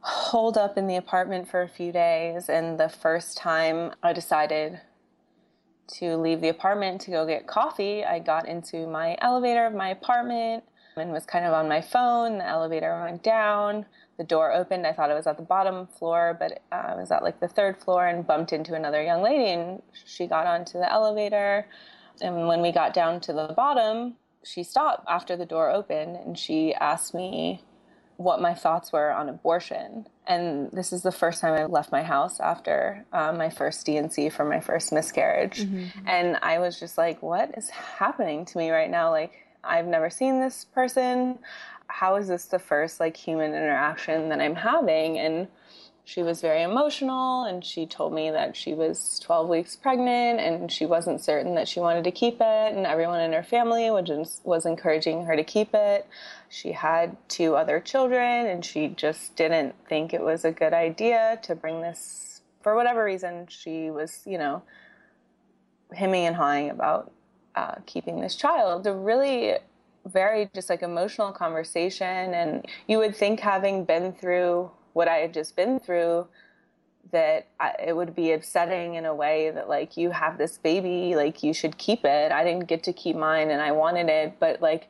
[0.00, 2.48] holed up in the apartment for a few days.
[2.48, 4.80] And the first time I decided
[5.94, 9.88] to leave the apartment to go get coffee, I got into my elevator of my
[9.88, 10.64] apartment
[10.96, 12.38] and was kind of on my phone.
[12.38, 13.86] The elevator went down.
[14.18, 14.86] The door opened.
[14.86, 17.48] I thought I was at the bottom floor, but uh, I was at like the
[17.48, 19.50] third floor and bumped into another young lady.
[19.50, 21.66] And she got onto the elevator.
[22.20, 26.38] And when we got down to the bottom, she stopped after the door opened and
[26.38, 27.62] she asked me
[28.18, 30.04] what my thoughts were on abortion.
[30.26, 34.28] And this is the first time I left my house after um, my first D&C
[34.28, 35.60] for my first miscarriage.
[36.04, 39.10] And I was just like, what is happening to me right now?
[39.10, 41.38] Like, I've never seen this person.
[41.86, 45.18] How is this the first like human interaction that I'm having?
[45.18, 45.46] And
[46.08, 50.72] she was very emotional and she told me that she was 12 weeks pregnant and
[50.72, 54.40] she wasn't certain that she wanted to keep it and everyone in her family was,
[54.42, 56.06] was encouraging her to keep it.
[56.48, 61.38] She had two other children and she just didn't think it was a good idea
[61.42, 64.62] to bring this for whatever reason she was you know
[65.92, 67.12] hemming and hawing about
[67.54, 68.86] uh, keeping this child.
[68.86, 69.56] A really
[70.06, 75.32] very just like emotional conversation and you would think having been through what I had
[75.32, 76.26] just been through
[77.12, 81.14] that I, it would be upsetting in a way that like you have this baby
[81.14, 82.32] like you should keep it.
[82.32, 84.88] I didn't get to keep mine and I wanted it but like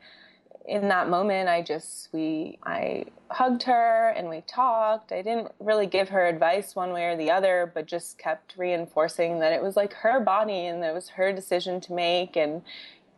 [0.66, 5.12] in that moment I just we I hugged her and we talked.
[5.12, 9.40] I didn't really give her advice one way or the other but just kept reinforcing
[9.40, 12.62] that it was like her body and it was her decision to make and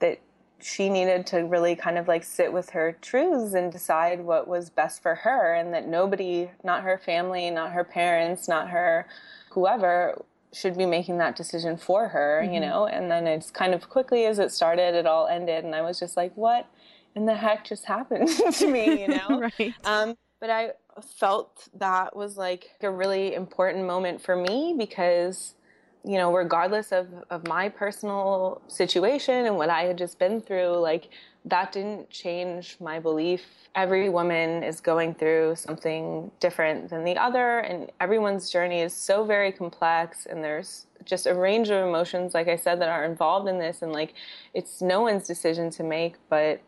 [0.01, 0.19] that
[0.63, 4.71] she needed to really kind of like sit with her truths and decide what was
[4.71, 9.07] best for her and that nobody not her family not her parents not her
[9.51, 12.87] whoever should be making that decision for her you know?
[12.87, 15.99] And then it's kind of quickly as it started it all ended and i was
[15.99, 16.67] just like what
[17.15, 19.03] in the heck just happened to me?
[19.03, 19.51] You know?
[19.59, 19.75] Right.
[19.85, 20.73] Um, but I
[21.17, 25.55] felt that was like a really important moment for me because,
[26.05, 30.79] you know, regardless of, of my personal situation and what I had just been through,
[30.79, 31.09] like
[31.45, 33.43] that didn't change my belief.
[33.75, 39.25] Every woman is going through something different than the other, and everyone's journey is so
[39.25, 43.49] very complex, and there's just a range of emotions, like I said, that are involved
[43.49, 44.15] in this, and like
[44.55, 46.61] it's no one's decision to make, but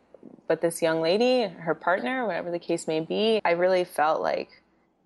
[0.46, 4.61] but this young lady, her partner, whatever the case may be, I really felt like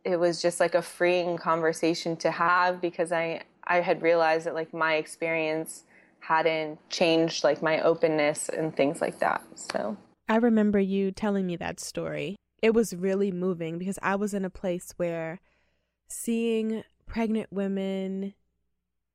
[0.06, 4.54] it was just like a freeing conversation to have because I I had realized that
[4.54, 5.82] like my experience
[6.20, 9.42] hadn't changed like my openness and things like that.
[9.56, 9.96] So
[10.28, 12.36] I remember you telling me that story.
[12.62, 15.40] It was really moving because I was in a place where
[16.08, 18.34] seeing pregnant women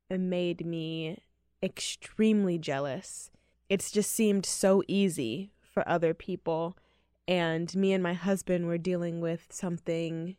[0.10, 1.24] made me
[1.64, 3.32] extremely jealous.
[3.70, 6.78] It's just seemed so easy for other people.
[7.28, 10.36] And me and my husband were dealing with something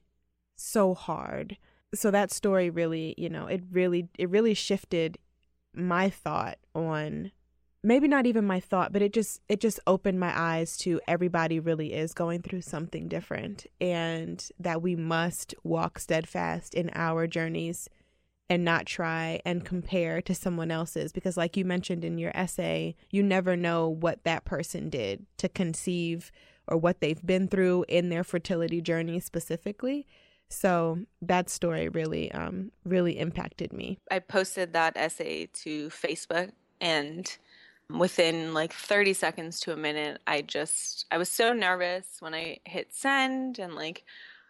[0.63, 1.57] so hard.
[1.95, 5.19] so that story really, you know, it really it really shifted
[5.75, 7.31] my thought on
[7.83, 11.59] maybe not even my thought, but it just it just opened my eyes to everybody
[11.59, 17.89] really is going through something different and that we must walk steadfast in our journeys
[18.49, 22.95] and not try and compare to someone else's because like you mentioned in your essay,
[23.11, 26.31] you never know what that person did to conceive
[26.69, 30.07] or what they've been through in their fertility journey specifically.
[30.53, 33.99] So that story really um really impacted me.
[34.11, 37.37] I posted that essay to Facebook and
[37.99, 42.59] within like 30 seconds to a minute i just i was so nervous when i
[42.65, 44.05] hit send and like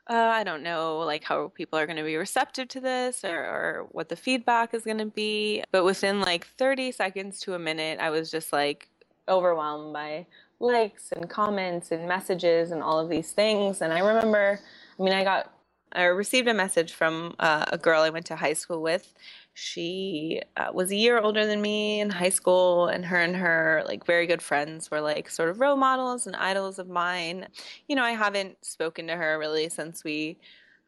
[0.08, 3.36] uh, i don't know like how people are going to be receptive to this or,
[3.36, 7.58] or what the feedback is going to be but within like 30 seconds to a
[7.58, 8.88] minute i was just like
[9.28, 10.26] overwhelmed by
[10.60, 14.60] likes and comments and messages and all of these things and i remember
[14.98, 15.52] i mean i got
[15.92, 19.14] i received a message from uh, a girl i went to high school with.
[19.54, 23.82] She uh, was a year older than me in high school and her and her
[23.86, 27.46] like very good friends were like sort of role models and idols of mine.
[27.88, 30.38] You know i haven't spoken to her really since we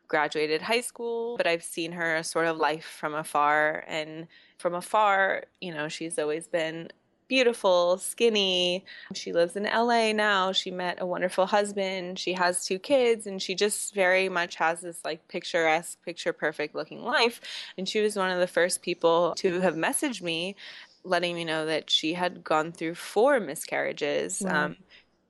[0.09, 3.85] graduated high school but i've seen her sort of life from afar.
[3.87, 4.27] And
[4.59, 6.89] from afar you know she's always been
[7.29, 8.85] beautiful, skinny.
[9.15, 10.53] She lives in LA now.
[10.53, 12.19] She met a wonderful husband.
[12.19, 16.75] She has two kids, and she just very much has this like picturesque, picture perfect
[16.75, 17.41] looking life.
[17.79, 20.57] And she was one of the first people to have messaged me,
[21.05, 24.43] letting me know that she had gone through four miscarriages.
[24.45, 24.67] Wow.
[24.67, 24.77] Um,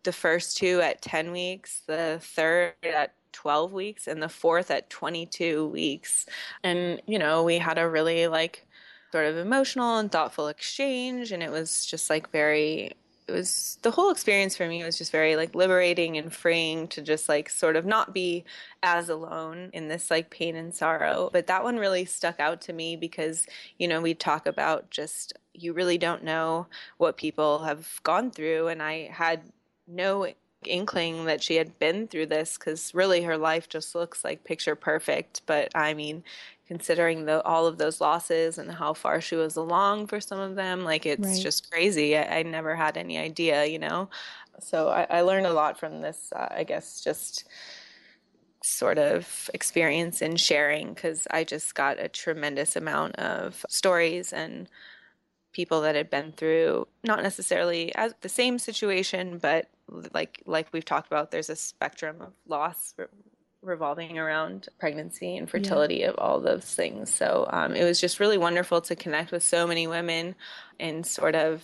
[0.05, 4.91] the first two at 10 weeks, the third at 12 weeks, and the fourth at
[4.91, 6.27] 22 weeks.
[6.63, 8.67] And, you know, we had a really like
[9.15, 12.91] sort of emotional and thoughtful exchange and it was just like very
[13.29, 17.01] it was the whole experience for me was just very like liberating and freeing to
[17.01, 18.45] just like sort of not be
[18.83, 21.31] as alone in this like pain and sorrow.
[21.33, 23.47] But that one really stuck out to me because
[23.79, 28.67] you know we talk about just you really don't know what people have gone through
[28.67, 29.41] and i had
[29.87, 30.27] no
[30.67, 34.75] inkling that she had been through this because really her life just looks like picture
[34.75, 35.43] perfect.
[35.47, 36.25] But i mean
[36.67, 40.55] considering the all of those losses and how far she was along for some of
[40.55, 41.43] them like it's right.
[41.43, 42.17] just crazy.
[42.17, 44.09] I, I, never had any idea you know?
[44.61, 47.45] So i, I learned a lot from this uh, i guess just
[48.63, 54.69] sort of experience in sharing because i just got a tremendous amount of stories and
[55.55, 59.71] people that had been through not necessarily as the same situation but
[60.13, 62.95] like like we've talked about there's a spectrum of loss
[63.65, 66.09] revolving around pregnancy and fertility yeah.
[66.09, 67.13] of all those things.
[67.13, 70.35] So um, it was just really wonderful to connect with so many women
[70.79, 71.63] and sort of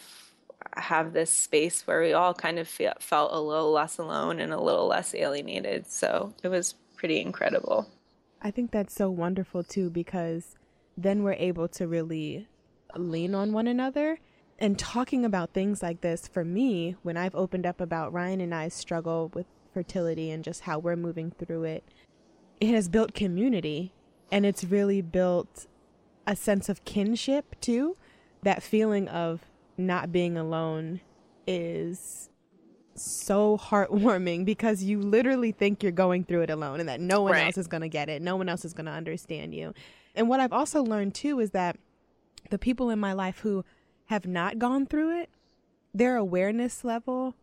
[0.76, 4.53] have this space where we all kind of feel, felt a little less alone and
[4.53, 5.87] a little less alienated.
[5.90, 7.88] So it was pretty incredible.
[8.42, 10.57] I think that's so wonderful too because
[10.96, 12.46] then we're able to really
[12.96, 14.18] lean on one another.
[14.59, 18.55] And talking about things like this for me, when I've opened up about Ryan and
[18.55, 21.85] I's struggle with fertility and just how we're moving through it,
[22.61, 23.92] it has built community
[24.31, 25.66] and it's really built
[26.26, 27.96] a sense of kinship too.
[28.42, 29.40] That feeling of
[29.79, 31.00] not being alone
[31.46, 32.29] is
[32.94, 37.33] so heartwarming because you literally think you're going through it alone and that no one
[37.33, 37.46] right.
[37.46, 38.20] else is going to get it.
[38.20, 39.72] No one else is going to understand you.
[40.14, 41.79] And what I've also learned too is that
[42.48, 43.64] the people in my life who
[44.07, 45.31] have not gone through it,
[45.94, 47.35] their awareness level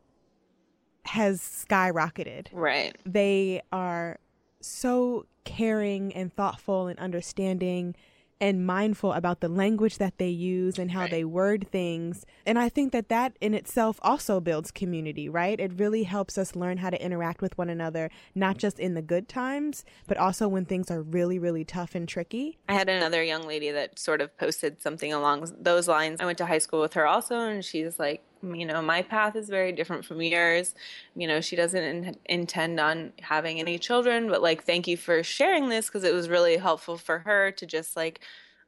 [1.06, 2.48] has skyrocketed.
[2.52, 2.96] Right.
[3.06, 4.20] They are
[4.60, 7.96] so caring and thoughtful and understanding
[8.40, 11.12] and mindful about the language that they use and how right.
[11.12, 12.26] they word things.
[12.46, 15.60] And I think that that in itself also builds community, right?
[15.60, 18.60] It really helps us learn how to interact with one another, not mm-hmm.
[18.60, 22.58] just in the good times, but also when things are really, really tough and tricky.
[22.70, 26.20] I had another young lady that sort of posted something along those lines.
[26.20, 29.36] I went to high school with her also, and she's like, you know, my path
[29.36, 30.76] is very different from yours.
[31.16, 35.24] You know, she doesn't in- intend on having any children, but like, thank you for
[35.24, 38.22] sharing this because it was really helpful for her to just like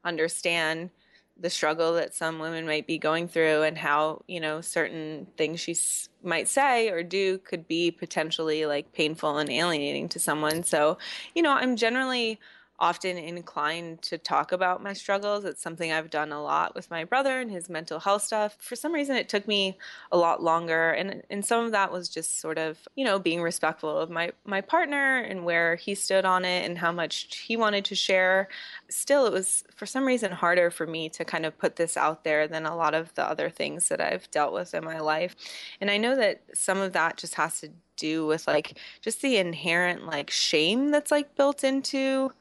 [0.04, 0.90] understand
[1.42, 5.60] the struggle that some women might be going through and how, you know, certain things
[5.60, 10.64] she s- might say or do could be potentially like painful and alienating to someone.
[10.64, 10.98] So,
[11.34, 12.40] you know, I'm generally
[12.80, 15.44] often inclined to talk about my struggles.
[15.44, 18.56] It's something I've done a lot with my brother and his mental health stuff.
[18.60, 19.78] For some reason, it took me
[20.12, 23.42] a lot longer, and and some of that was just sort of you know being
[23.42, 27.58] respectful of my my partner and where he stood on it and how much he
[27.58, 28.48] wanted to share.
[28.90, 32.24] Still, it was for some reason harder for me to kind of put this out
[32.24, 35.36] there than a lot of the other things that I've dealt with in my life,
[35.82, 37.70] and I know that some of that just has to
[38.00, 42.32] do with like just the inherent like shame that's like built into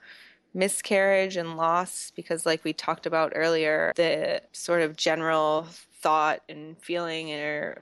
[0.58, 5.66] miscarriage and loss because like we talked about earlier the sort of general
[6.00, 7.80] thought and feeling or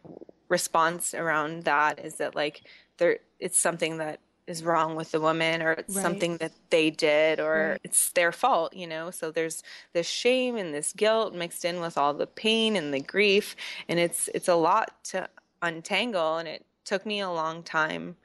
[0.48, 2.62] response around that is that like
[2.98, 6.02] there it's something that is wrong with the woman or it's right.
[6.02, 7.80] something that they did or right.
[7.82, 9.62] it's their fault you know so there's
[9.92, 13.56] this shame and this guilt mixed in with all the pain and the grief
[13.88, 15.28] and it's it's a lot to
[15.62, 18.16] untangle and it took me a long time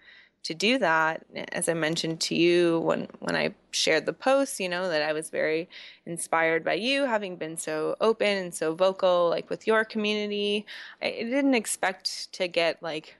[0.43, 1.25] to do that.
[1.51, 5.13] As i mentioned to you when when i shared the post you know that i
[5.13, 5.69] was very
[6.05, 10.65] inspired by you having been so open and so vocal like with your community
[11.01, 13.15] i didn't expect to get like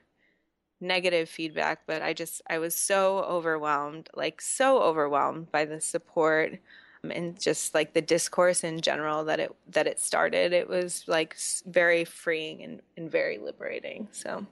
[0.80, 6.58] negative feedback but i just i was so overwhelmed like so overwhelmed by the support
[7.04, 10.52] um, and just like the discourse in general that it that it started.
[10.52, 14.46] It was like very freeing and, and very liberating so.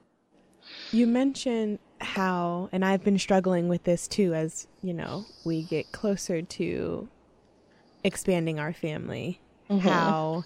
[0.91, 5.91] You mentioned how, and I've been struggling with this too, as you know, we get
[5.91, 7.07] closer to
[8.03, 9.39] expanding our family,
[9.69, 9.87] mm-hmm.
[9.87, 10.43] how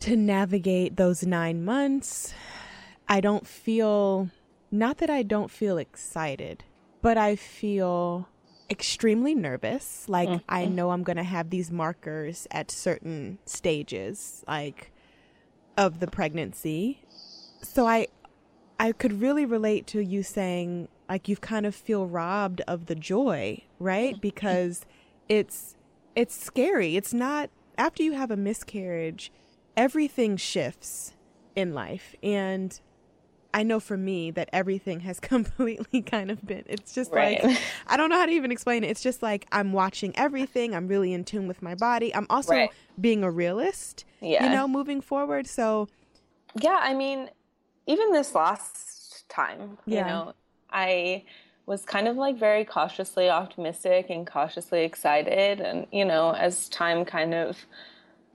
[0.00, 2.32] to navigate those nine months.
[3.08, 4.30] I don't feel,
[4.70, 6.64] not that I don't feel excited,
[7.02, 8.28] but I feel
[8.70, 10.08] extremely nervous.
[10.08, 10.44] Like, mm-hmm.
[10.48, 14.92] I know I'm going to have these markers at certain stages, like
[15.76, 17.02] of the pregnancy.
[17.62, 18.08] So I,
[18.78, 22.94] I could really relate to you saying like you kind of feel robbed of the
[22.94, 24.12] joy, right?
[24.14, 24.20] Mm-hmm.
[24.20, 24.84] Because
[25.28, 25.76] it's
[26.14, 26.96] it's scary.
[26.96, 29.32] It's not after you have a miscarriage,
[29.76, 31.14] everything shifts
[31.56, 32.80] in life and
[33.54, 37.42] I know for me that everything has completely kind of been it's just right.
[37.42, 38.88] like I don't know how to even explain it.
[38.88, 40.74] It's just like I'm watching everything.
[40.74, 42.14] I'm really in tune with my body.
[42.14, 42.70] I'm also right.
[43.00, 44.44] being a realist, yeah.
[44.44, 45.46] you know, moving forward.
[45.46, 45.88] So
[46.60, 47.30] Yeah, I mean,
[47.88, 50.00] even this last time, yeah.
[50.00, 50.34] you know,
[50.70, 51.24] I
[51.66, 55.60] was kind of like very cautiously optimistic and cautiously excited.
[55.60, 57.56] And, you know, as time kind of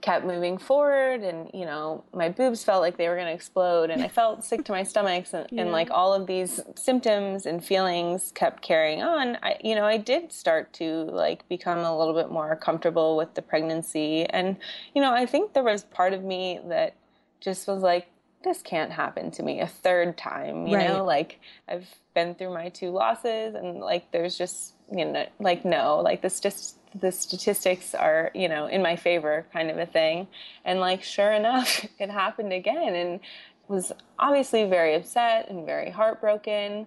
[0.02, 3.90] kept moving forward and, you know, my boobs felt like they were going to explode
[3.90, 5.62] and I felt sick to my stomachs and, yeah.
[5.62, 9.38] and, like all of these symptoms and feelings kept carrying on.
[9.42, 13.34] I, you know, I did start to like become a little bit more comfortable with
[13.34, 14.26] the pregnancy.
[14.26, 14.56] And,
[14.94, 16.96] you know, I think there was part of me that
[17.40, 18.08] just was like,
[18.44, 20.88] this can't happen to me a third time you right.
[20.88, 25.64] know like i've been through my two losses and like there's just you know like
[25.64, 29.86] no like this just the statistics are you know in my favor kind of a
[29.86, 30.26] thing.
[30.64, 33.20] And like sure enough it happened again and
[33.68, 36.86] was obviously very upset and very heartbroken.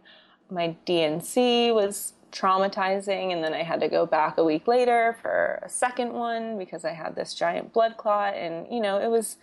[0.50, 5.60] My D&C was traumatizing and then i had to go back a week later for
[5.64, 9.38] a second one because i had this giant blood clot and you know it was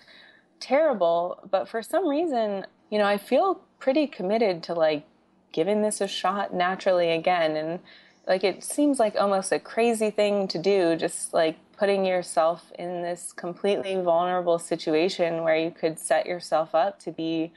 [0.61, 5.05] terrible, but for some reason, you know, I feel pretty committed to like
[5.53, 7.57] giving this a shot naturally again.
[7.57, 7.81] And
[8.27, 13.03] like it seems like almost a crazy thing to do, just like putting yourself in
[13.03, 17.53] this completely vulnerable situation where you could set yourself up to be,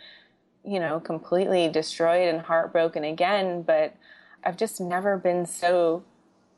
[0.66, 3.62] you know, completely destroyed and heartbroken again.
[3.62, 3.96] But
[4.44, 6.04] I've just never been so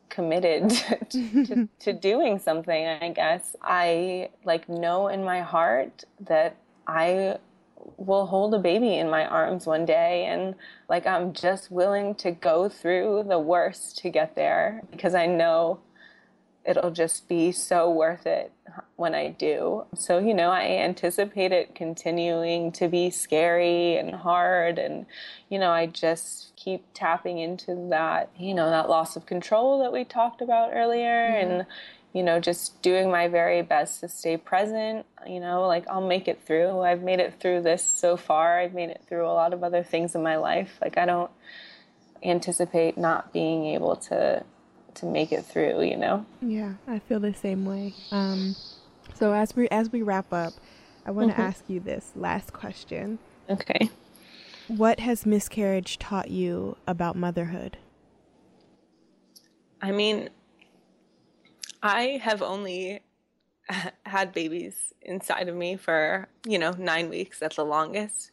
[0.10, 0.70] committed
[1.10, 3.56] to, to, to, doing something i guess.
[3.62, 6.56] I like know in my heart that
[6.88, 7.38] i
[7.98, 10.56] will hold a baby in my arms one day and
[10.90, 15.80] like i'm just willing to go through the worst to get there because i know
[16.70, 18.52] it'll just be so worth it
[18.96, 19.86] when I do.
[19.96, 24.78] So, you know, I anticipate it continuing to be scary and hard.
[24.78, 25.08] And,
[25.50, 29.92] you know, I just keep tapping into that, you know, that loss of control that
[29.92, 31.32] we talked about earlier.
[31.32, 31.52] Mm-hmm.
[31.52, 31.66] And,
[32.14, 35.08] you know, just doing my very best to stay present.
[35.28, 36.82] You know, like I'll make it through.
[36.82, 38.60] I've made it through this so far.
[38.60, 40.78] I've made it through a lot of other things in my life.
[40.84, 41.32] Like I don't
[42.22, 44.44] anticipate not being able to
[44.96, 46.26] to make it through, you know?
[46.42, 47.94] Yeah, I feel the same way.
[48.12, 48.56] Um,
[49.14, 50.54] so as we as we wrap up,
[51.06, 51.42] I want to mm-hmm.
[51.42, 53.20] ask you this last question.
[53.50, 53.90] Okay.
[54.68, 57.78] What has miscarriage taught you about motherhood?
[59.82, 60.30] I mean,
[61.82, 63.02] I have only
[64.06, 68.32] had babies inside of me for, you know, 9 weeks at the longest,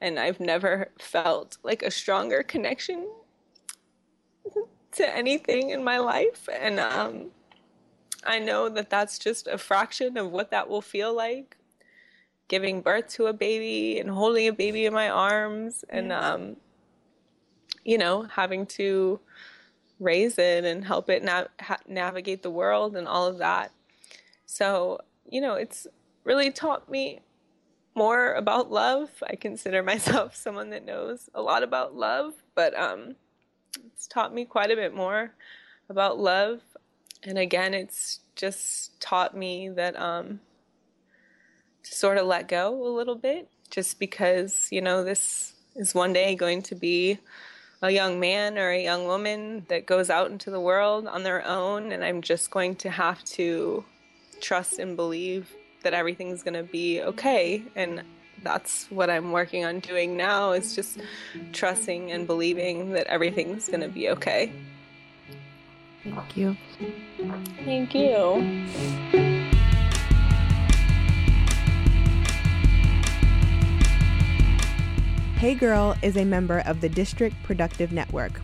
[0.00, 3.06] and I've never felt like a stronger connection
[4.92, 6.48] to anything in my life.
[6.52, 7.26] And um,
[8.24, 11.56] I know that that's just a fraction of what that will feel like
[12.48, 16.56] giving birth to a baby and holding a baby in my arms and, um,
[17.84, 19.18] you know, having to
[19.98, 23.72] raise it and help it na- ha- navigate the world and all of that.
[24.46, 25.86] So, you know, it's
[26.24, 27.20] really taught me
[27.94, 29.10] more about love.
[29.28, 33.16] I consider myself someone that knows a lot about love, but um,
[33.86, 35.32] it's taught me quite a bit more
[35.88, 36.60] about love
[37.26, 40.40] and again, it's just taught me that um,
[41.82, 46.12] to sort of let go a little bit, just because, you know, this is one
[46.12, 47.18] day going to be
[47.82, 51.44] a young man or a young woman that goes out into the world on their
[51.44, 53.84] own, and I'm just going to have to
[54.40, 55.52] trust and believe
[55.82, 57.64] that everything's going to be okay.
[57.74, 58.02] And
[58.42, 60.98] that's what I'm working on doing now is just
[61.52, 64.52] trusting and believing that everything's going to be okay.
[66.04, 66.56] Thank you.
[67.64, 68.66] Thank you.
[75.36, 78.40] Hey Girl is a member of the District Productive Network.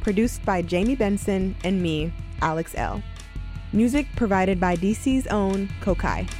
[0.00, 3.02] Produced by Jamie Benson and me, Alex L.
[3.72, 6.30] Music provided by DC's own Kokai.